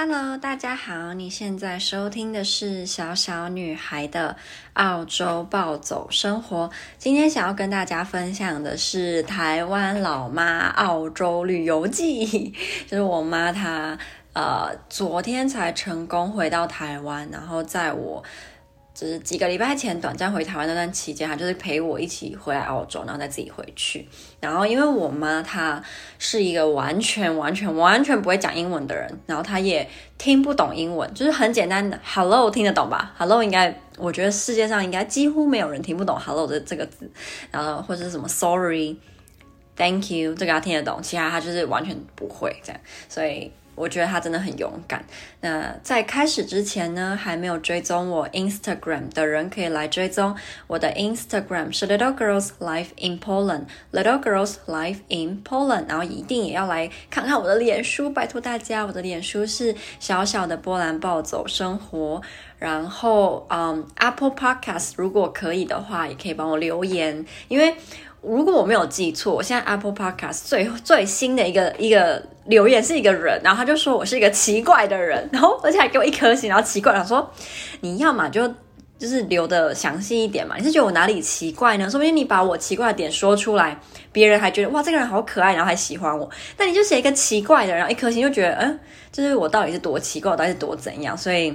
[0.00, 4.36] Hello，大家好，你现在收听的是小小女孩的
[4.74, 6.70] 澳洲暴走生活。
[6.98, 12.54] 今天想要跟大家分享的是台湾老妈澳洲旅游记，
[12.86, 13.98] 就是我妈她
[14.34, 18.22] 呃昨天才成功回到台湾，然后在我。
[18.98, 24.08] 就是几个礼拜前短暂回台湾那段期间，她就是陪我一起回来澳洲，然后再自己回去。
[24.40, 25.80] 然后因为我妈她
[26.18, 37.08] 是一个完全完全完全不会讲英文的人，然后她也听不懂英文，就是很简单的 “hello” 听得懂吧？“hello” 应该我觉得世界上应该几乎没有人听不懂 “hello” 的这个字，
[37.52, 38.96] 然后或者是什么 “sorry”、
[39.76, 43.52] “thank you” 这个她听得懂，其他她就是完全不会这样，所以。
[43.78, 45.04] 我觉得他真的很勇敢。
[45.40, 50.34] 那在开始之前呢，还没有追踪我 Instagram 的人可以来追踪
[50.66, 55.86] 我的 Instagram 是 Little Girls Life in Poland，Little Girls Life in Poland。
[55.88, 62.20] 然后一定也要来看看我的脸书，拜托大家，我的脸书是小小的波兰暴走生活。
[62.58, 67.76] 然后，嗯，Apple Podcast 如果可以的话，也可以帮我留言，因为
[68.22, 72.22] 如果我没有记错，我现在 Apple Podcast 最最新的一个一个。
[72.48, 77.30] 留言是一个人，然后他就说我是一个奇怪的人， 然后而且还给我一颗星，然后奇怪，然后说
[77.82, 78.48] 你要嘛就
[78.98, 81.90] 就是留的详细一点嘛，你是觉得我哪里奇怪呢？
[81.90, 83.78] 说不定你把我奇怪的点说出来，
[84.12, 88.80] 别人还觉得哇这个人好可爱，然后还喜欢我，那你就写一个奇怪的，然后一颗星就觉得嗯，
[89.12, 91.54] 就是我到底是多奇怪，我到底是多怎样，所以。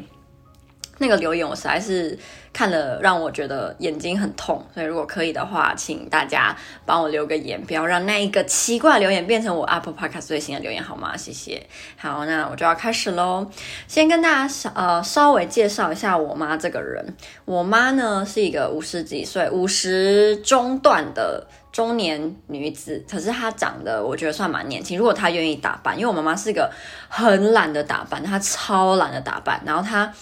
[1.00, 2.18] 那个留言我实在是
[2.54, 4.64] 看了，让我觉得眼睛很痛。
[4.74, 11.18] 所以如果可以的话，请大家帮我留个言，不要让那一个奇怪留言变成我 Apple Podcast 最新的留言，好吗？
[11.18, 11.66] 谢谢。
[11.98, 13.48] 好，那我就要开始喽。
[13.88, 17.04] 先跟大家呃稍微介绍一下我妈这个人。
[17.46, 24.98] 我妈呢是一个五十几岁、五十中段的中年女子，可是她长得我觉得算蛮年轻。
[24.98, 26.72] 如果她愿意打扮，因为我妈妈是一个
[27.10, 30.14] 很懒得打扮，她超懒得打扮，然后她。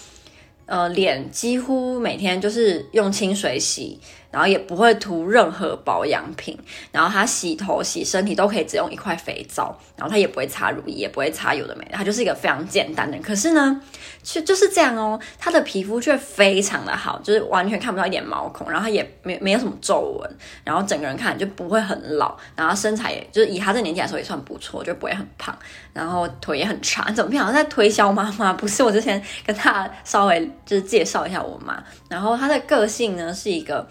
[0.72, 4.00] 呃，脸几乎每天就是用清水洗。
[4.32, 6.58] 然后也不会涂任何保养品，
[6.90, 13.18] 然后他洗头、洗身体都可以只用一块肥皂，然后他也不会擦乳液，也不会擦有的没的，他就是一个非常简单的。
[13.18, 13.80] 可是呢，
[14.24, 25.54] 却就是这样哦，他的皮肤却非常的好，就是完全看不到一点毛孔，然后他也没没有什么皱纹，然后整个人看就不会很老，然后身材也就是以他这年纪来说也算不错，就不会很胖，
[25.92, 27.02] 然后腿也很长。
[27.14, 28.52] 怎么好像在推销妈妈？
[28.54, 33.86] 不是，我之前跟他稍微就是介绍一下我妈，然后他的个性呢是一个。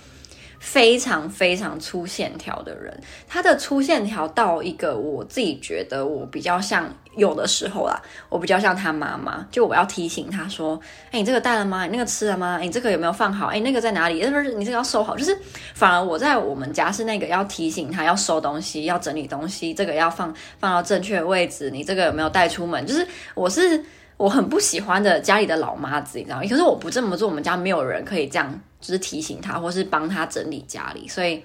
[0.62, 2.96] 非常非常粗线条的人，
[3.28, 8.00] 他的粗线条到一个我自己觉得我比较像，有的时候啦，
[8.30, 11.86] 我比较像他妈妈，就我要提醒他说，哎，你这个带了吗？
[11.86, 12.60] 你那个吃了吗？
[12.62, 13.48] 你这个有没有放好？
[13.48, 14.22] 哎，那个在哪里？
[14.24, 15.18] 是不是你这个要收好？
[15.18, 15.36] 就是
[15.74, 21.72] 反而我在我们家是那个要提醒他要收东西，要整理东西，这个要放放到正确位置。
[21.72, 22.86] 你这个有没有带出门？
[22.86, 23.84] 就是我是。
[24.22, 26.44] 我很不喜欢的家里的老妈子，你知道吗？
[26.48, 31.44] 可是我不这么做，我们家没有人可以这样，就是提醒他，或是帮他整理家里，所以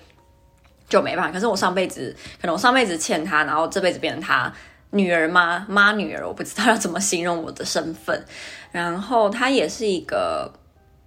[0.87, 1.33] 就没办法。
[1.33, 4.53] 可是我上辈子，可能我上辈子欠他，然后这辈子变成他
[4.91, 5.65] 女儿妈？
[5.69, 8.23] 妈女儿，我不知道要怎么形容我的身份。
[8.71, 10.53] 然后他也是一个。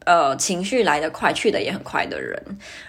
[0.05, 2.41] 呃，情绪来得快，去得也很快的人。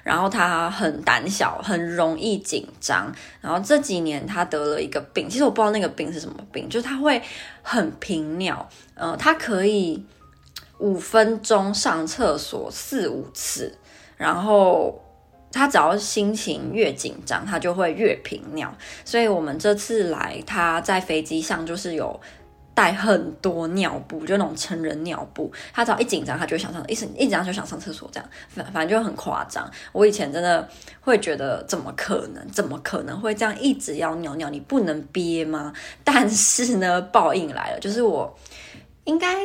[0.02, 3.12] 然后他很胆小，很容易紧张。
[3.40, 7.20] 然后这几年他得了一个病，其实我不知道那个病是什么病，就是他会
[7.62, 8.66] 很频尿。
[8.94, 10.02] 呃，他可以
[10.78, 13.76] 五分钟上厕所四五次。
[14.16, 15.02] 然后
[15.52, 18.72] 他只要心情越紧张，他就会越频尿。
[19.04, 22.18] 所以我们这次来，他在飞机上就是有。
[22.74, 25.52] 带很多尿布，就那种成人尿布。
[25.72, 29.70] 他只要一紧张，他就想上，一一紧张就想上厕所，这样反反正就很夸张。
[29.92, 30.66] 我以前真的
[31.00, 32.48] 会觉得，怎么可能？
[32.48, 34.48] 怎么可能会这样一直要尿尿？
[34.48, 35.72] 你不能憋吗？
[36.04, 38.34] 但是呢，报应来了，就是我
[39.04, 39.36] 应该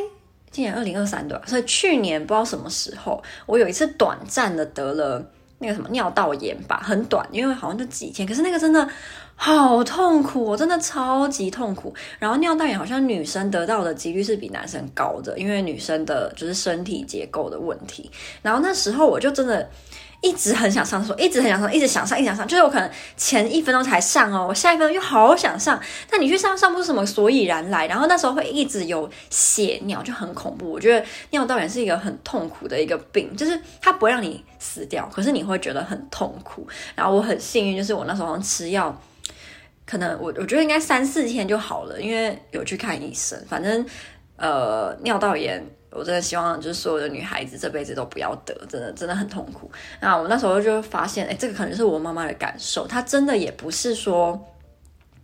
[0.50, 1.44] 今年二零二三对吧？
[1.46, 5.22] 所以去年不知道什么时候，我有一次短暂的得了
[5.58, 8.26] 那个什么尿道炎吧，很短，因为好像就几天。
[8.26, 8.88] 可是那个真的。
[9.38, 11.94] 好痛苦，我真的超级痛苦。
[12.18, 18.10] 然后尿道炎好像女生得到的几率是比男生高的，因为女生的就是身体结构的问题。
[18.42, 19.68] 然后那时候我就真的
[20.22, 22.48] 一直很想上厕所，一直很想上，一直想上，一直想上。
[22.48, 25.78] 就是我可能前一分钟才上哦，我下一分钟又好想上。
[26.10, 27.86] 但你去上上不出什么所以然来。
[27.86, 30.70] 然后那时候会一直有血尿，就很恐怖。
[30.72, 36.66] 我觉得尿道炎是一个很痛苦的一个病，就是它不会让你死掉，可是你会觉得很痛苦。
[36.94, 38.98] 然后我很幸运，就是我那时候吃药。
[39.86, 43.40] 可能我我觉得应该三四天就好了，因为有去看医生。
[43.48, 43.86] 反正
[44.36, 49.70] 呃尿道炎，我真的希望就是所有的女孩子这辈子都不要得，真的真的很痛苦。
[50.00, 52.86] 那我那时候就发现，哎，这个可能是我妈妈的感受。
[52.86, 54.38] 她真的也不是说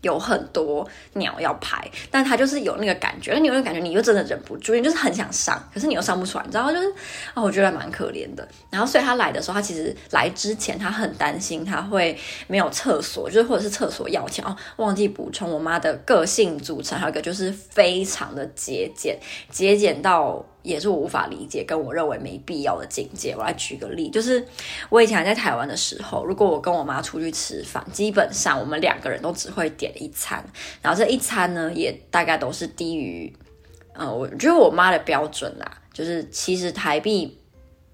[0.03, 6.73] 有很多鸟要排，但他就是有那个感觉，那你有那个感觉，你又真的忍不住，你就是很想上，可是你又上不出来，你知道吗？
[6.73, 6.89] 就是
[7.35, 8.47] 啊、我觉得蛮可怜的。
[8.71, 12.17] 然后所以他来的时候，他其实来之前他很担心他会
[12.47, 15.51] 没有厕所，就是或者是厕所要钱哦，忘记补充。
[15.51, 19.19] 我妈的个性组成还有一个就是非常的节俭，
[19.51, 20.45] 节俭到。
[20.62, 23.35] 也是我无法理解，跟我认为没必要的境界。
[23.37, 24.47] 我来举个例，就是
[24.88, 30.44] 我以前在台湾的时候，如果我跟我妈出去吃饭，基本上我们两个人都只会点一餐，
[30.81, 33.32] 然后这一餐呢，也大概都是低于，
[33.94, 37.37] 呃，我觉得我妈的标准啦，就是其实台币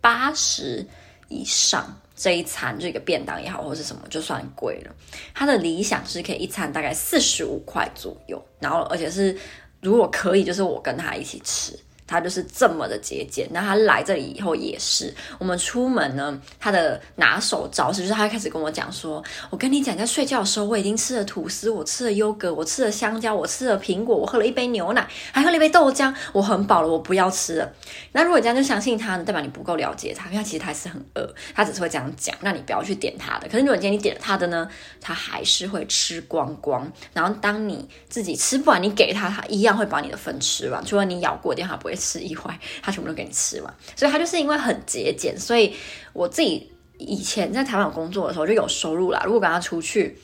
[0.01, 0.87] 八十
[1.29, 4.95] 以上这一餐，这个便当也好，或是什么，就算贵了。
[5.35, 9.35] 她的理想是可以一餐大概四十五块左右，然后而且是
[9.81, 11.79] 如果可以，就是我跟她一起吃。
[12.09, 15.15] 他就是这么的节俭，那他来这里以后也是。
[15.39, 27.71] 我们出门呢，他的拿手招式就是他开始跟我讲说：“我跟你讲，在睡觉的时候，我已经吃了吐司，我吃了优格，我吃了香蕉，我吃了苹果，我喝了一杯牛奶，还喝了一杯豆浆，我很饱了，我不要吃了。”
[28.13, 33.47] 那如果你这样就相信他呢，代表你不够了解他，因为其实他还是很饿，他只是会这样讲，那你不要去点他的。
[33.49, 34.67] 可是如果今天你点了他的呢，
[35.01, 36.91] 他还是会吃光光。
[37.13, 41.98] 然后当你自己吃不完，你给他，他一样会把你的份吃完，除了你咬过的地方不会。
[41.99, 45.75] 吃一块，他全部都给你吃完，所以他就是因为很节俭，所以
[46.13, 49.23] 我自己以前在台湾工作的时候就有收入啦。
[49.25, 50.19] 如果跟他出去，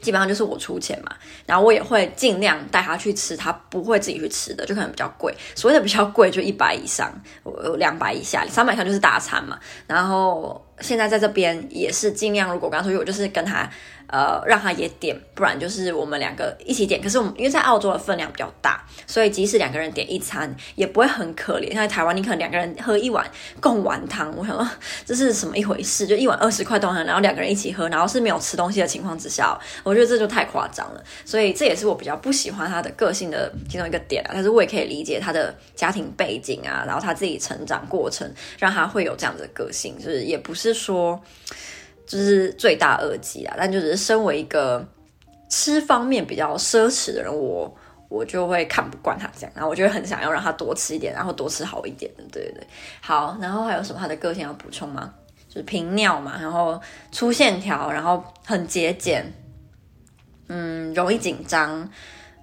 [0.00, 1.14] 基本上就是我出钱嘛，
[1.44, 5.34] 然后我也会尽量带他去吃，他不会自己去吃的，就可能比较贵。
[5.54, 7.12] 所谓的比较贵，就一百以上，
[7.76, 9.58] 两百以下，三百以上就是大餐嘛。
[9.86, 13.68] 然后现在在这边也是尽量，如果跟他出去，我就是跟他。
[14.08, 17.00] 呃，让他也点，不然就是我们两个一起点。
[17.00, 21.72] 可是我们因为在澳洲的分量比较大，所以即使两个人点一餐，也不会很可怜。
[21.72, 23.24] 像在台湾，你可能两个人喝一碗
[23.60, 24.68] 贡丸汤，我想说
[25.04, 26.06] 这是什么一回事？
[26.06, 31.04] 就一碗二十块多少，然后两个人一起喝，然后是没有吃东西的情况之下，我觉得这就太夸张了。
[31.24, 34.30] 所以这也是我比较不喜欢他的个性的其中一个点啊。
[34.32, 41.20] 但是我也可以理解他的家庭背景啊，然后他自己成长过程，让他会有这样的个性，就是也不是说。
[42.08, 44.84] 就是罪大恶极啊，但就只是身为一个
[45.50, 47.72] 吃方面比较奢侈的人，我
[48.08, 52.66] 我就会看不惯他这样，然后我就会很想要让他多吃一点，然后多吃好一点的，对对对。
[53.02, 55.12] 好，然后还有什么他的个性要补充吗？
[55.48, 56.80] 就是频尿嘛，然后
[57.12, 59.30] 粗线条，然后很节俭，
[60.48, 61.88] 嗯，容易紧张。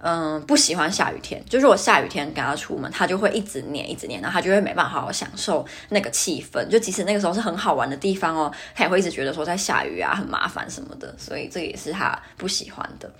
[0.07, 6.63] 嗯，不喜欢下雨天，就是我下雨天跟他出门，他就会一直念，一直念，然后他就会没办法好好享受那个气氛。
[6.67, 11.11] 就即使那个时候是很好玩的地方哦，他也会一直觉得说在下雨啊，很麻烦什么的。
[11.17, 13.11] 所以这也是他不喜欢的。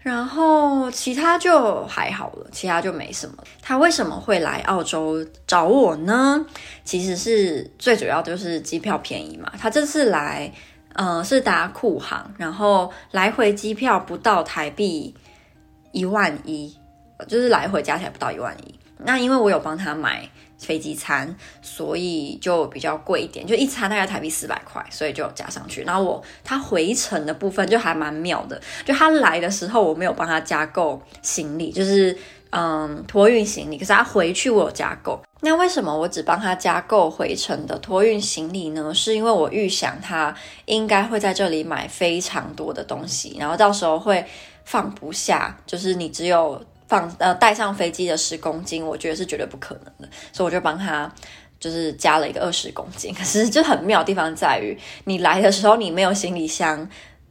[0.00, 3.42] 然后其他就还好了，其他就没什么。
[3.62, 6.44] 他为什么会来澳洲找我呢？
[6.84, 9.50] 其实是最主要就是机票便宜嘛。
[9.58, 10.52] 他这次来，
[10.92, 15.14] 嗯，是搭酷航，然后来回机票不到台币。
[15.92, 16.76] 一万一，
[17.28, 18.74] 就是来回加起来不到一万一。
[18.98, 20.26] 那因为我有帮他买
[20.58, 25.82] 飞机餐，所以就比较贵一点，就一餐大概台币四百块，所以就加上去。
[25.82, 32.16] 然后我他回程的部分就还蛮妙的，就他来的时候我没有帮他加购行李，就是
[32.50, 35.20] 嗯托运行李，可是他回去我有加购。
[35.42, 38.94] 那为什么我只帮他加购回程的托运行李呢？
[38.94, 40.34] 是因为我预想他
[40.64, 44.24] 应该会在这里买非常多的东西，然后到时候会。
[44.66, 51.10] 放不下，就是你只有放呃带上飞机的十公斤，我觉得是绝对不可能的，所以我就帮他
[51.58, 53.14] 就是加了一个二十公斤。
[53.14, 56.88] 可是就很妙的地方在于，你来的时候你没有行李箱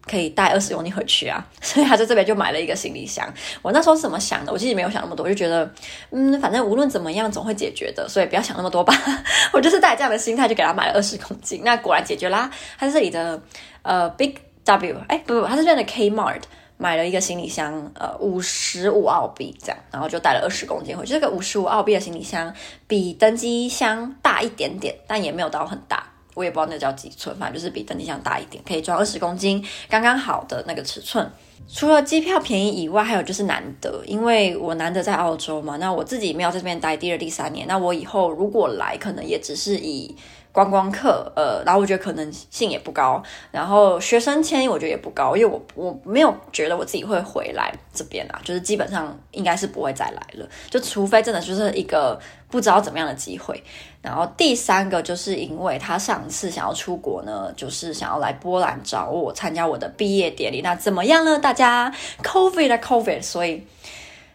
[0.09, 3.27] 可以带二十公斤回去啊， 所以他在这边就买了一个行李箱。
[3.61, 4.51] 我那时候是怎么想的？
[4.53, 5.69] 我其实没有想那么多，我就觉得
[6.11, 8.93] 嗯，反正无论怎么样总会解决的，所以不要想那么多吧。
[9.51, 12.49] 我就是带这样的心态就给他买了二十公斤，那果然解决啦。
[12.77, 13.41] 他这里的
[13.81, 16.41] 呃 Big W，哎不不，他是这边的 Kmart。
[16.77, 21.13] 买了一个行李箱，呃，五十五澳币这样，然后就带了二十公斤回去。
[21.13, 22.53] 这个五十五澳币的行李箱
[22.87, 26.05] 比登机箱大一点点，但也没有到很大。
[26.33, 31.31] 我也不知道那叫几寸，反正就是比登机箱大一点，可以装二十公斤，刚刚好的那个尺寸。
[31.67, 40.15] 除了机票便宜以外，还有就是难得，因为我难得在澳洲嘛，那我自己没有在这边待第二、第三年，那我以后如果来，可能也只是以。
[40.55, 43.21] 观光客，呃，然后我觉得可能性也不高，
[43.51, 53.61] 然后学生签我觉得也不高，因为我我没有觉得我自己会回来这边啊，就是基本上应该是不会再来了，就除非真的就是一个不知道怎么样的机会。
[54.01, 61.37] 然后第三个就是因为他上次想要出国呢，就是想要来波兰找我参加我的毕业典礼，那怎么样呢？
[61.37, 61.93] 大家
[62.23, 63.61] COVID 的 COVID，所以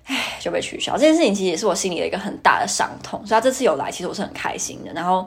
[0.05, 0.99] 唉就被取消。
[0.99, 4.93] 这件事情其实也是我心里的一个很大的伤痛，所以他这次有来，其实我是很开心的。
[4.93, 5.27] 然后。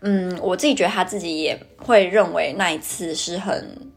[0.00, 3.90] 嗯，我自己觉得他自己也会认为那一次是很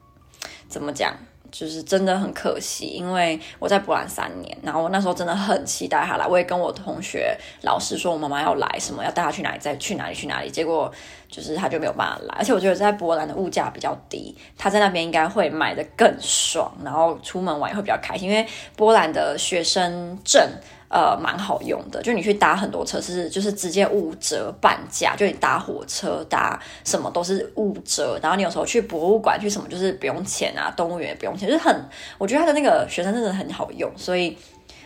[0.67, 1.15] 怎么讲，
[1.51, 10.91] 就是真的很可惜，因为我在波兰三年，然后我那时候真的很期待他来，我也跟我同学、老师说我妈妈要来，什么要带他去哪里，再去哪里去哪里，结果
[11.29, 12.35] 就是他就没有办法来。
[12.39, 20.49] 而且我觉得在波兰的物价比较低，他在那边应该会买得更爽，然后出门玩也会比较开心，因为波兰的学生证。
[20.91, 31.73] 呃，蛮好用的，就你去搭很多车是，就是直接五折半价，就你搭火车搭什么都是五折，然后你有时候去博物馆去什么就是不用钱啊，动物园也不用钱，就是很，
[32.17, 34.37] 我觉得他的那个学生真的很好用，所以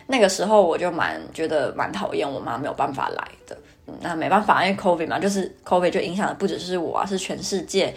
[0.06, 3.58] 那个时候我就蛮觉得蛮讨厌我妈没有办法来的，
[4.02, 7.96] 那没办法，因为 COVID 嘛，就是 COVID 就影响的不只是我啊，是全世界。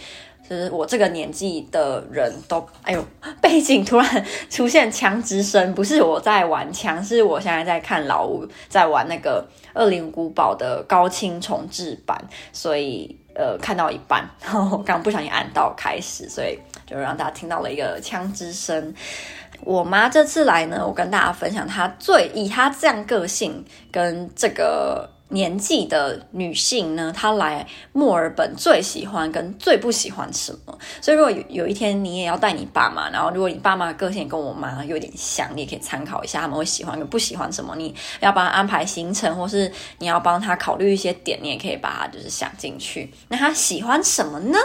[0.48, 3.04] 就是我这个年纪的人都，哎呦，
[3.42, 9.46] 背景突然出现枪之声，不是我在玩枪，是我现在在看老吴在玩那个
[9.78, 12.18] 《恶灵古堡》的高清重制版，
[12.52, 18.94] 所以呃看到一半， 然后刚不小心按到开始，所以就让大家听到了一个枪之声。
[19.60, 23.62] 我妈这次来呢，我跟大家分享她最以她这样个性
[23.92, 25.10] 跟这个。
[25.30, 30.78] 年纪的女性呢，她来墨尔本最喜欢跟最不喜欢什么？
[31.00, 37.74] 所以如果有有一天你也要带你爸妈，然后如果你爸妈个性跟我妈有点像，你也可以参考一下他们会喜欢跟不喜欢什么。
[37.76, 43.12] 你要帮他安排行程，或是你要帮他考虑一些点，你也可以把它就是想进去。
[43.28, 44.58] 那他喜欢什么呢？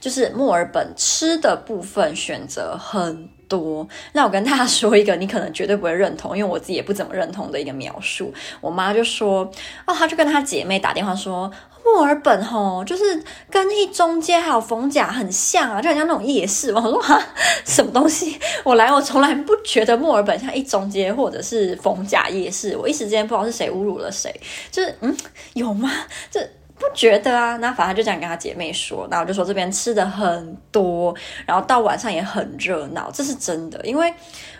[0.00, 8.32] 就是墨尔本吃的部分选择很多，那我跟大家说一个你可能绝对不会认同，因为我自己也不怎么认同的一个描述。
[8.60, 9.50] 我妈就说，
[9.86, 11.50] 哦，她就跟她姐妹打电话说，
[11.84, 16.72] 墨尔本吼，就是跟一中街还有逢甲很像啊，就很像那种夜市。
[16.72, 17.20] 我说哈，
[17.64, 18.38] 什么东西？
[18.62, 22.76] 我来，我从来不觉得墨尔本像一中街或者是逢甲夜市。
[22.76, 24.34] 我一时间不知道是谁侮辱了谁，
[24.70, 25.16] 就是嗯，
[25.54, 25.90] 有吗？
[26.30, 26.46] 这。
[26.78, 33.80] 不觉得啊，那反正就这样跟他姐妹说，那我就说这边吃的很多，然后到晚上也很热闹，这是真的。
[33.84, 34.12] 因为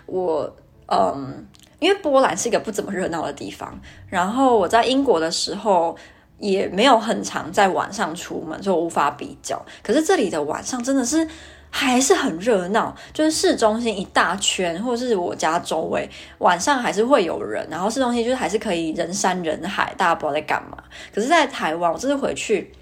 [0.07, 0.57] 我，
[0.87, 1.47] 嗯，
[1.79, 5.97] 因为波兰是一个不怎么热闹的地方，然后我在英国的时候
[6.39, 9.65] 也没有很常在晚上出门，所以我无法比较。
[9.83, 11.29] 可是这里的晚上真的是。
[11.71, 16.09] 还是很热闹，就是市中心一大圈，或者是我家周围，
[16.39, 17.67] 晚上还是会有人。
[17.71, 20.79] 然后市中心就是还是可以人山人海，大家不知道在干嘛。
[21.15, 22.73] 可是，在台湾，我这次回去，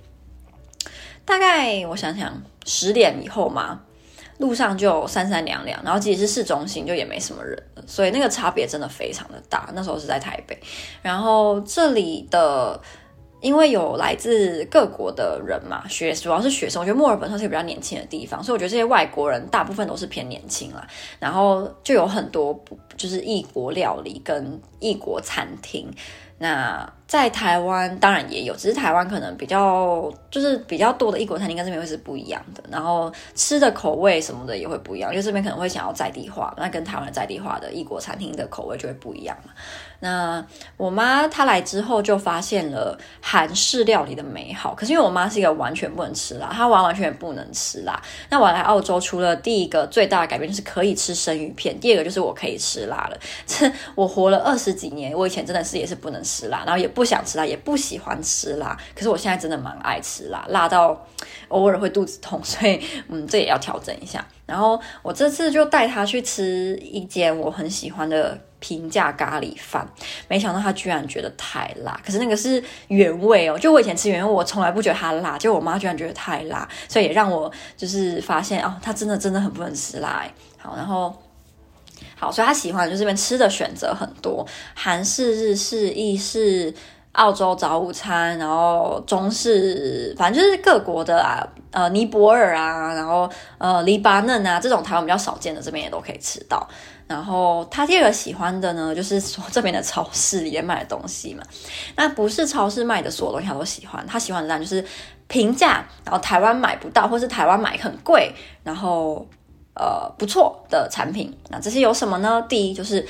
[1.25, 3.81] 大概我想想，十点以后嘛，
[4.38, 7.61] 路上就三三两两，然后即使是市中心，就也没什么人。
[7.87, 9.69] 所以那个差别真的非常的大。
[9.75, 10.59] 那时候是在台北，
[11.02, 12.81] 然后这里的。
[13.40, 20.87] 因为有来自各国的人嘛，学主要是学生，我觉得墨尔本算是比较年轻的地方，所以我觉得这些外国人大部分都是偏年轻啦。
[21.19, 22.59] 然后就有很多
[22.97, 25.88] 就是异国料理跟异国餐厅。
[26.38, 39.53] 那在台湾当然也有，只是台湾可能比较就是比较多的异国餐厅跟这边会是不一样的，然后吃的口味什么的也会不一样，因为这边可能会想要在地化，那跟台湾在地化的异国餐厅的口味就会不一样嘛。
[39.99, 40.45] 那
[40.77, 48.01] 我妈她来之后就发现了韩式料理的美好，可是因为我妈是一个完全不能吃辣，她完完全不能吃辣。
[48.29, 53.19] 那我来澳洲除了第一个最大的改变就是可以吃生鱼片，第二个就是我可以吃辣了。
[53.47, 58.76] 这我活了二十几年，我以前真的是也是不能吃辣，然后也不想吃辣，也不喜欢吃辣。
[58.93, 61.07] 可是我现在真的蛮爱吃辣，辣到
[61.49, 64.26] 偶尔会肚子痛， 所以嗯，这也要调整一下。
[64.47, 68.37] 然后我这次就带她去吃一间我很喜欢的。
[68.59, 69.87] 平价咖喱饭，
[70.29, 72.00] 没想到他居然觉得太辣。
[72.05, 75.37] 可是那个是原味哦，就我以前吃原味，我从来不觉得它辣。
[75.37, 80.25] 就我妈居然觉得太辣，所以也让我就是发现哦，他真的真的很不能吃辣。
[80.57, 81.15] 好，然后
[82.18, 86.73] 好，所以他喜欢就是这边吃的选择很多，韩式、日式、意式、
[87.12, 96.66] 澳洲早午餐，然后中式，反正就是各国的啊，呃，尼泊尔啊，然后呃，黎巴嫩啊，这种台湾比较少见的，这边也都可以吃到。
[97.06, 101.42] 然后他第二个喜欢的呢，就是说这边的超市里面卖的东西嘛。
[101.94, 104.85] 那不是超市卖的所有东西他都喜欢，他喜欢的当然就是
[105.28, 109.25] 平价，然后台湾买不到，或是台湾买很贵，然后
[109.76, 111.33] 呃不错的产品。
[111.49, 112.45] 那这些有什么呢？
[112.49, 113.06] 第一就是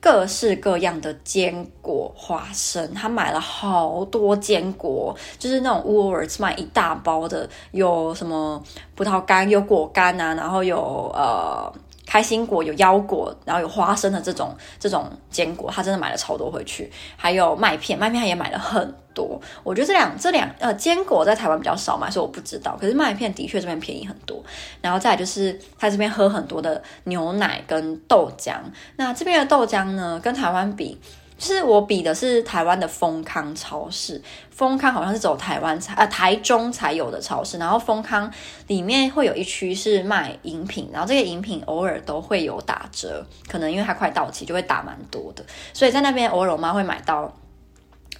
[0.00, 8.62] 各式各样的坚果、花生，他买了好多坚果，就是那种 Woolworths 卖一大包的，有什么
[8.94, 11.72] 葡萄干、有果干啊，然后有呃。
[12.10, 16.90] 开心果有腰果，然后有花生的这种这种坚果，他真的买了超多回去。
[17.16, 19.40] 还有麦片，麦片他也买了很多。
[19.62, 22.76] 我觉得这两这两呃坚果在台湾比较少买，所以我不知道。
[22.80, 24.42] 可是麦片的确这边便宜很多。
[24.80, 28.54] 然后再就是他这边喝很多的牛奶跟豆浆。
[28.96, 30.98] 那这边的豆浆呢，跟台湾比。
[31.40, 34.20] 就是我比的是台湾的丰康超市，
[34.50, 38.30] 丰康好像是走台湾才呃台中才有的超市，然后丰康
[38.66, 45.42] 里面会有一区是卖饮品，然后这个饮品偶尔都会有打折，可能因为它快到期就会打蛮多的，
[45.72, 47.34] 所以在那边偶尔我妈会买到。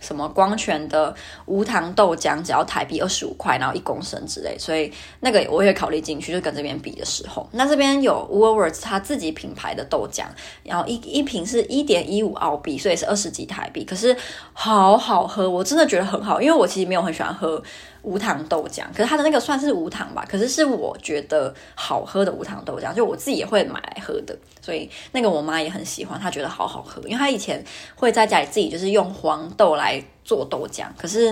[0.00, 1.14] 什么光泉的
[1.46, 10.24] 无糖豆浆只要台币二十五块，然后一公升之类，所以那个我也考虑进去，就跟这边比的时候，那这边有 Woolworths 它自己品牌的豆浆，
[10.64, 14.16] 然后一一瓶是一点一五澳币，所以是二十几台币，可是
[14.52, 17.62] 好好喝，我真的觉得很好，因为我其实没有很喜欢喝。
[18.02, 27.62] 无糖豆浆，可是它的那个算是无糖吧，可是是我觉得好喝的无糖豆浆，就我自己也会买来喝的，所以那个我妈也很喜欢，她觉得好好喝，因为她以前
[27.94, 31.26] 会在家里自己就是用黄豆来做豆浆，可是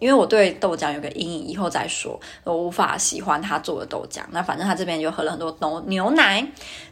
[0.00, 4.20] 因为我对豆浆有个阴影，以后再说，我无法喜欢她做的豆浆。
[4.30, 6.44] 那反正她这边就喝了很多牛牛奶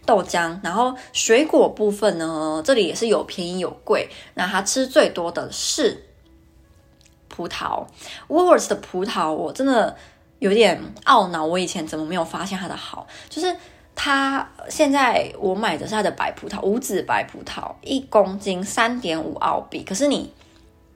[0.04, 6.04] 豆浆，然后水果部分呢，这里也是有便宜有贵，那她吃最多的是。
[7.37, 7.85] 葡萄
[8.28, 9.95] ，Woolworths 的葡萄我真的
[10.38, 13.07] 有点懊恼，我以前怎么没有发现它的好？
[13.28, 13.55] 就是
[13.95, 20.33] 它现在我买的是它的白葡萄，无籽白葡萄，一公斤三点五澳币，可是你。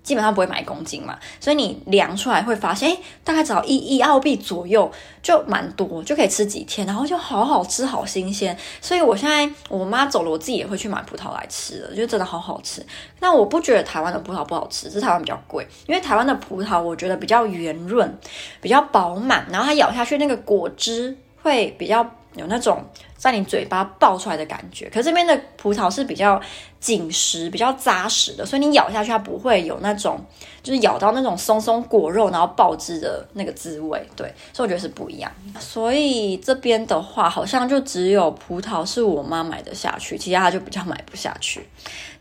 [0.02, 4.90] 基本上不会买公斤嘛，所以你量出来会发现，诶，大概只要一一澳币左右，
[5.22, 8.56] 就蛮多，就可以吃几天，然后就好好吃，好新鲜。
[8.80, 12.84] 所以我现在我妈走了，我自己也会去买葡萄来吃了，就真的好好吃。
[13.20, 18.18] 那我不觉得台湾的葡萄不好吃，是台湾比较贵，因为台湾的葡萄我觉得比较圆润，
[18.60, 22.10] 比较饱满，然后它咬下去那个果汁会比较。
[22.34, 22.84] 有那种
[23.16, 26.40] 在你嘴巴爆出来的感觉，可是这边的葡萄是比较
[26.78, 30.20] 紧实、比较扎实的，所以你咬下去它不会有那种
[30.62, 35.30] 就是咬到那种松松果肉然后爆汁的那个滋味，对，所以我觉得是不一样。
[35.58, 41.66] 所以这边的话，好像就只有葡萄是我妈买得下去，其他就比较买不下去。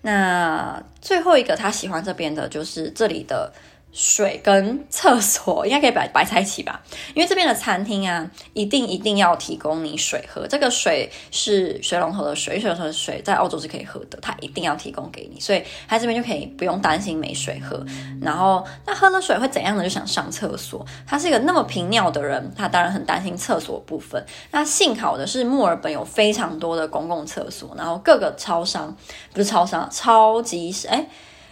[0.01, 3.51] 那最后一个她喜欢这边的就是这里的。
[3.91, 6.81] 水跟厕所应该可以摆摆在一起吧，
[7.15, 10.47] 因为这边的餐厅啊，一定一定要提供你水喝。
[10.47, 17.83] 这个水是水龙头的水，水龙头的水在澳洲是可以喝的，它一定要提供给你，所以他这边就可以不用担心没水喝。
[18.21, 19.83] 然后那喝了水会怎样呢？
[19.83, 20.85] 就想上厕所。
[21.07, 24.23] 他是一个那么频尿的人，他当然很担心厕所部分。
[24.51, 28.95] 那幸好的是墨尔本有非常多的公共厕所，然后各个超商
[29.33, 31.07] 不是超商，超级哎。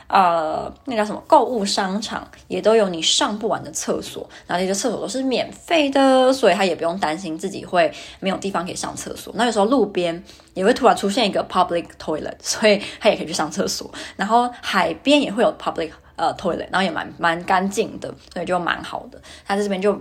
[0.08, 7.91] 呃，那叫什么购物商场也都有你上不完的厕所，然后这些厕所都是免费的，所以他也不用担心自己会
[8.22, 9.34] 没有地方可以上厕所。
[9.36, 13.91] 那有时候路边也会突然出现一个 public toilet，所以他也可以去上厕所。
[14.15, 19.22] 然后海边也会有 public 呃 toilet，然后也蛮蛮干净的，所以就蛮好的。
[19.46, 20.00] 他在这边就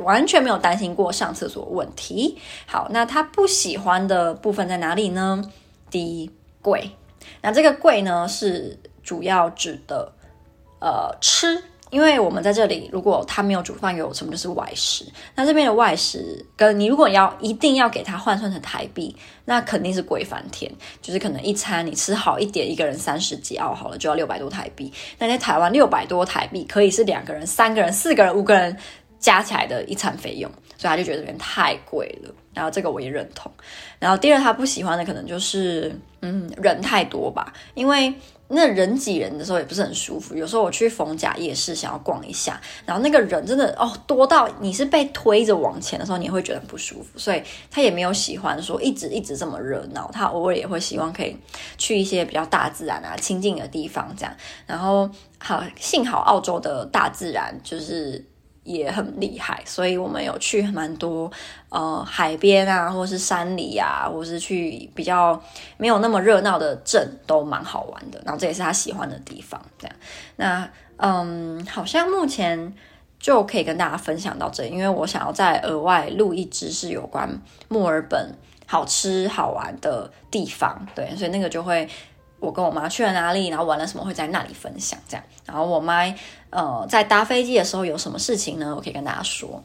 [0.00, 2.36] 完全没有担心过上厕所问题。
[2.66, 5.42] 好，那他不喜欢的部分在哪里呢？
[5.90, 6.90] 第一，贵。
[7.40, 8.78] 那这个贵呢是。
[9.06, 10.12] 主要指的，
[10.80, 15.06] 呃，吃，因为我们在这里，如果他没有煮饭给我，什么就是外食。
[15.36, 19.14] 那这边的外食，跟你如果要一定要给他换算成台币，
[19.44, 20.68] 那肯定是贵翻天。
[21.00, 24.92] 就是可能一餐你吃好一点，一个人三十几澳好了，就要六百多台币。
[25.18, 28.76] 那在台湾六百多台币可以是两个人、三个人、四个人、五个人
[29.20, 32.34] 加起来的一餐费用，所以他就觉得这边太贵了。
[32.52, 33.52] 然后这个我也认同。
[34.00, 38.12] 然后第二他不喜欢的可能就是，嗯，人太多吧，因为。
[38.48, 40.34] 那人挤人的时候也不是很舒服。
[40.34, 47.18] 有时候我去逢甲夜市想要逛一下，然后那个人真的哦多到你是被推着往前的时候，你会觉得很不舒服。
[47.18, 51.36] 所以他也没有喜欢说一直一直这么热闹，他偶尔也会希望可以
[51.76, 54.32] 去一些比较大自然啊、清静的地方这样。
[54.66, 58.24] 然后好，幸好澳洲的大自然就是。
[58.66, 61.30] 也很厉害，所以我们有去蛮多
[61.70, 65.40] 呃海边啊，或是山里啊，或是去比较
[65.78, 68.20] 没有那么热闹的镇，都蛮好玩的。
[68.24, 69.96] 然后这也是他喜欢的地方，这样。
[70.36, 72.74] 那嗯，好像目前
[73.18, 78.34] 就可以跟大家分享到这，因为我想要再额外录一支是有关墨尔本
[78.66, 81.88] 好吃好玩的地方，对，所以那个就会。
[82.38, 85.24] 我跟我妈去了哪里，然后玩了什么，会在那里分享这样。
[85.44, 86.02] 然后我妈
[86.50, 88.74] 呃在搭飞机的时候有什么事情呢？
[88.76, 89.62] 我可以跟大家说。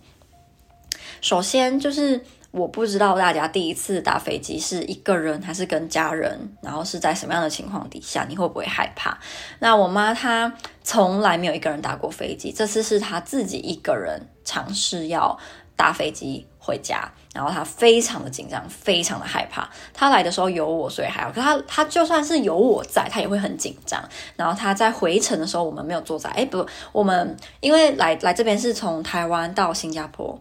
[1.19, 9.17] 首先就是我不知道大家第一次搭飞机是一个人还是跟家人，然后是在什么样的情况底下，你会不会害怕？
[9.59, 10.51] 那我妈她
[10.83, 15.37] 从来没有一个人搭过飞机，这次是她自己一个人尝试要
[15.75, 17.11] 搭飞机回家。
[17.33, 19.69] 然后他非常的紧张，非常的害怕。
[19.93, 21.31] 他来的时候有我，所以还好。
[21.31, 24.03] 可他他就算是有我在，他也会很紧张。
[24.35, 30.37] 然后他在回程的时候，我们没有坐在，哎，不，我们因为来来这边是从台湾到新加坡，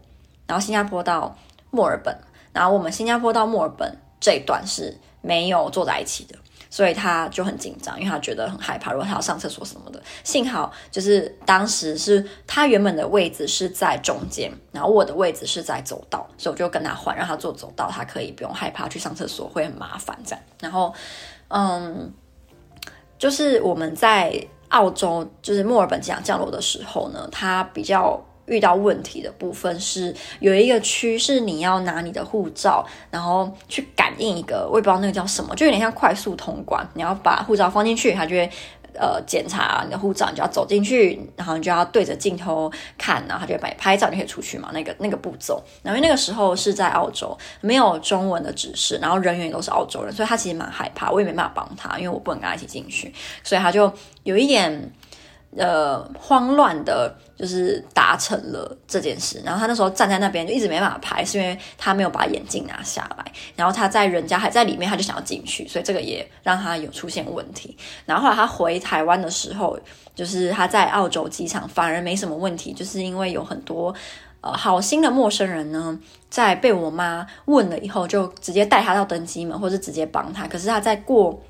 [0.49, 1.37] 然后新加坡到
[1.71, 2.19] 墨尔本，
[2.53, 6.35] 然后我们新加坡到墨尔本这一段是没有坐在一起的。
[6.71, 10.01] 所以他就很紧张，因为他觉得很害怕，如果他要上厕所什么的。
[10.23, 20.45] 幸好就是当时是他原本的位置是在中间，然后我的位置是在走道，所以我就跟他换，让他坐走道，他可以不用害怕去上厕所会很麻烦这样。
[20.61, 20.95] 然后，
[21.49, 22.11] 嗯，
[23.19, 24.33] 就是我们在
[24.69, 28.25] 澳洲，就是墨尔本机场降落的时候呢，他比较。
[28.51, 36.85] 遇到问题的部分是有一个区是你要拿你的护照，然后去感应一个，我也不知道那个叫什么，就有点像快速通关。
[36.95, 38.51] 你要把护照放进去，它就会
[38.95, 44.71] 呃检查你的护照，你就要走进去，然后你就要对着镜头看，然后它就会帮你拍照，你可以出去嘛。
[44.75, 53.93] 那个那个步骤，然后那个时候是在澳洲，没有中文的指示，然后人员也都是澳洲人，所以他其实蛮害怕，我也没办法帮他，因为我不能跟他一起进去，所以他就
[54.25, 54.93] 有一点。
[55.57, 59.43] 呃，慌乱的，就是达成了这件事。
[59.45, 63.33] 然后他那时候站在那边就一直没办法拍，是因为他没有把眼镜拿下来。
[63.57, 67.77] 然后他在人家还在里面，他就想要进去，所以这个也让他有出现问题。
[68.07, 69.77] 然后后来他回台湾的时候，
[70.15, 73.93] 就是他在澳洲机场反而没什么问题，就是因为有很多
[74.43, 80.47] 呃好心的陌生人呢，在被我妈问了以后，就直接带他到登机门，或者直接帮他。
[80.47, 81.43] 可是他在过。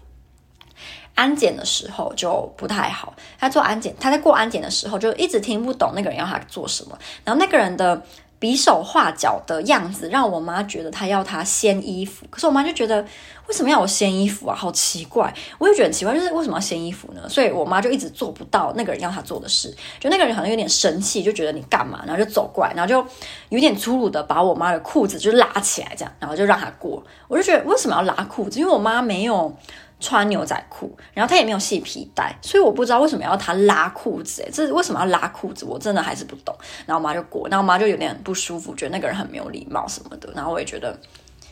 [1.20, 8.02] 安检的时候就不太好，他做安检，他在过安检的时候就一直听不懂那个人要他做什么，然后那个人的
[8.38, 13.04] 比手画脚的样子让我妈觉得他要他掀衣服，可是我妈就觉得
[13.48, 17.28] 为什么要我掀衣服啊，好奇怪，我也觉得很奇怪，就是为什么要掀衣服呢？
[17.28, 23.06] 所以我妈就一直做不到那个人要他做的事，就那个人好像有点生气，就觉得你干嘛，然后就走过来，然后就
[23.50, 28.58] 有点粗鲁的把我妈的裤子就拉起来，这样，然后就让他过，我就觉得为什么要拉裤子？
[28.58, 29.54] 因为我妈没有。
[30.00, 35.66] 穿牛仔裤，然后他也没有系皮带，所以我不知道为什么要他拉裤子，诶，这是为什么要拉裤子？
[35.66, 36.56] 我真的还是不懂。
[36.86, 40.32] 然后我妈就过，然后我妈就有点不舒服，觉得那个人很没有礼貌什么的。
[40.34, 40.98] 然后我也觉得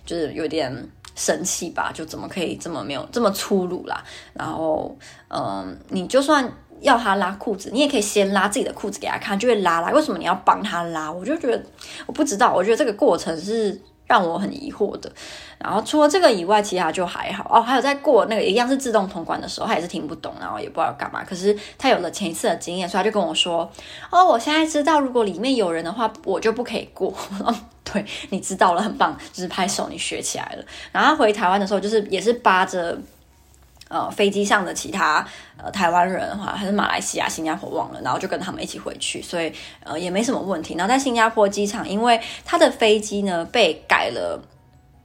[0.07, 0.75] 就是有点
[1.15, 4.03] 生气吧，就怎么可以这么没有这么粗鲁啦？
[4.33, 4.97] 然后，
[5.29, 9.91] 嗯，你就算要他拉裤子，你也可以先拉自己的裤子给他看，就会拉拉。
[9.91, 11.13] 为什么你要帮他拉？
[11.13, 11.63] 我就觉得
[12.07, 13.79] 我不知道，我觉得这个过程是。
[14.09, 15.13] 让我很疑惑的，
[15.59, 17.63] 然后除了这个以外，其他就还好哦。
[17.63, 21.23] 还有在过那个一样是自动通关的时候，他也是听不懂，然后也不知道干嘛。
[21.23, 23.71] 可是他有了前一次的经验，所以他就跟我说
[24.11, 30.65] ：“哦，我现在知道，如果里面有人的话，我就不可以过。”哦，对，你知道了，很棒，就是拍手，你学起来了。
[30.91, 32.99] 然后回台湾的时候，就是也是扒着。
[33.89, 40.75] 呃，飞机上的其他呃台湾人的话，还是马来西亚、新加坡忘了，然后就跟他们一起回去，所以呃也没什么问题。
[40.75, 44.43] 然后在新加坡机场，因为他的飞机呢被改了，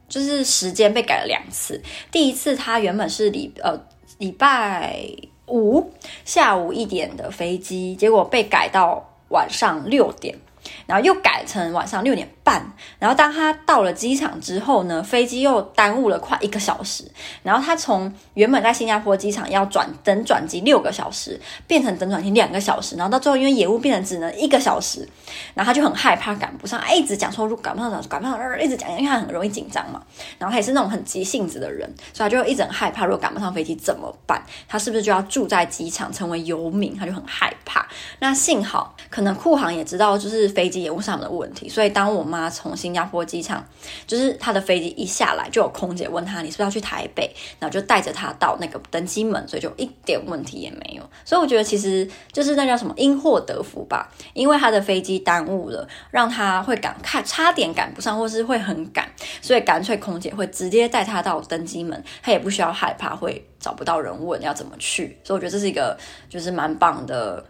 [0.08, 1.82] 就是时间被改了两次。
[2.10, 3.78] 第一次他原本是礼呃
[4.18, 5.00] 礼拜
[5.46, 5.92] 五
[6.24, 10.38] 下午一点的飞机，结果被改到晚上六点。
[10.86, 12.62] 然后又改成晚上六点半，
[12.98, 17.02] 然后当他到了机场之后呢，飞机又耽误了快一个小时。
[17.42, 22.94] 然后他从原本在新加坡机场要转等转机六个小时，变成等转机两个小时。
[22.96, 25.08] 然后到最后因为延误变成只能一个小时，
[25.54, 30.00] 然后他就很害怕赶不上，一直讲说如果赶不上赶不上，一直讲，因为他很容易紧张嘛。
[30.38, 34.40] 然后他也是那种很急性子的人，所以他就一直很害怕，如果赶不上飞机怎么办？
[34.68, 36.96] 他是不是就要住在机场成为游民？
[36.96, 37.86] 他就很害怕。
[38.20, 40.44] 那幸好可能库航也知道，就是。
[40.54, 43.64] 飞机延误上的问题，所以当我们妈从新加坡机场，
[44.06, 47.34] 就是她的飞机一下来，就有空姐问她，你是不是要去台北？
[47.58, 51.02] 然后就带着她到那个登机门，所以就一点问题也没有。
[51.24, 59.08] 所以我觉得其实就是那叫什么因祸得福吧，因为她的飞机耽误了，让她会赶看差点赶不上，或是会很赶，
[59.40, 65.18] 所以干脆空姐会直接带她到登机门，她也不需要害怕会找不到人问要怎么去。
[65.22, 65.96] 所以我觉得这是一个
[66.28, 67.44] 就是蛮棒的。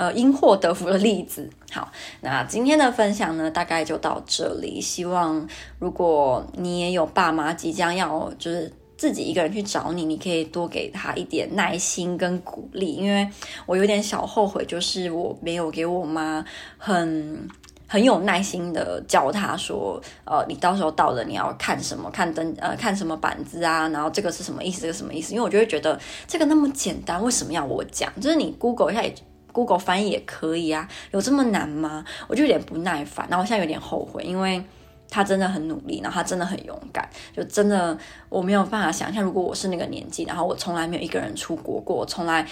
[0.00, 1.46] 呃，因祸得福的例子。
[1.70, 4.80] 好，那今天的分享呢，大概就到这里。
[4.80, 5.46] 希望
[5.78, 12.94] 如果你也有爸妈即将要就是自己一个人去找你，你可以多给他一点耐心跟鼓励。
[12.94, 13.28] 因为
[13.66, 16.42] 我有点小后悔，就是我没有给我妈
[16.78, 17.46] 很
[17.86, 25.34] 很有耐心的教她说，呃，你到时候到了你要看什么，看灯，呃，看什么板子啊，然后这个是什么意思，这个什么意思？
[25.34, 28.10] 因为我就会觉得这个那么简单，为什么要我讲？
[28.18, 29.14] 就是你 Google 一下也。
[29.52, 32.04] Google 翻译也可以啊，有这么难吗？
[32.28, 34.62] 我就有点不耐烦，然后我现在有点后悔，因为
[35.08, 42.46] 他真的很努力，然后他真的很勇敢，就真的我没有办法想象，如果我是那个年纪，然后我从来没有一个人出国过，我从来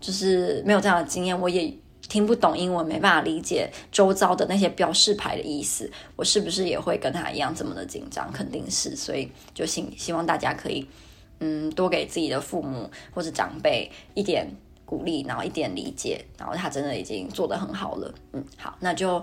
[0.00, 1.72] 就是没有这样的经验，我也
[2.08, 8.32] 听不懂英文，没办法理解周遭的那些标示牌的意思，我是不是也会跟他一样这么的紧张？
[8.32, 10.86] 肯定是，所以就希希望大家可以
[11.40, 14.46] 嗯多给自己的父母或者长辈一点。
[14.88, 18.14] 鼓励，然后一点理解，然后他真的已经做得很好了。
[18.32, 19.22] 嗯，好，那就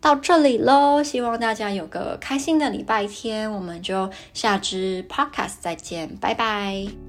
[0.00, 1.02] 到这里喽。
[1.02, 7.05] 希望大家有个开心的礼拜天，我们就下支 podcast 再见，拜拜。